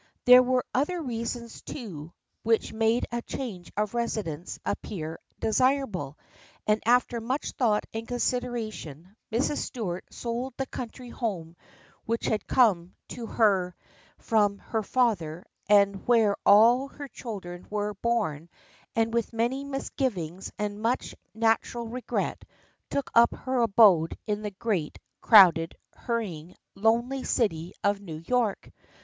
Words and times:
There 0.25 0.41
were 0.41 0.65
other 0.73 0.99
reasons, 0.99 1.61
too, 1.61 2.11
which 2.41 2.73
made 2.73 3.05
a 3.11 3.21
change 3.21 3.71
of 3.77 3.93
residence 3.93 4.57
appear 4.65 5.19
desirable, 5.39 6.17
and 6.65 6.81
after 6.87 7.21
much 7.21 7.51
thought 7.51 7.83
and 7.93 8.07
consideration, 8.07 9.15
Mrs. 9.31 9.57
Stuart 9.57 10.05
sold 10.09 10.55
the 10.57 10.65
country 10.65 11.09
home 11.09 11.55
which 12.07 12.25
had 12.25 12.47
come 12.47 12.95
to 13.09 13.27
her 13.27 13.75
9 14.17 14.17
10 14.17 14.17
THE 14.17 14.23
FRIENDSHIP 14.23 14.29
OF 14.33 14.51
ANNE 14.51 14.57
from 14.57 14.57
her 14.71 14.81
father 14.83 15.45
and 15.69 16.07
where 16.07 16.35
all 16.47 16.87
her 16.87 17.07
children 17.07 17.67
were 17.69 17.93
born, 17.93 18.49
and 18.95 19.13
with 19.13 19.31
many 19.33 19.63
misgivings 19.63 20.51
and 20.57 20.81
much 20.81 21.13
nat 21.35 21.59
ural 21.71 21.85
regret, 21.87 22.43
took 22.89 23.11
up 23.13 23.35
her 23.35 23.59
abode 23.59 24.17
in 24.25 24.41
the 24.41 24.49
great, 24.49 24.97
crowded, 25.21 25.75
hurrying, 25.93 26.55
lonely 26.73 27.23
city 27.23 27.73
of 27.83 28.01
New 28.01 28.23
York. 28.25 28.71